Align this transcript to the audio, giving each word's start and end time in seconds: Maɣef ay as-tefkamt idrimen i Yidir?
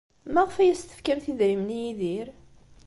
Maɣef 0.33 0.55
ay 0.57 0.69
as-tefkamt 0.73 1.25
idrimen 1.31 1.75
i 1.77 1.79
Yidir? 1.83 2.27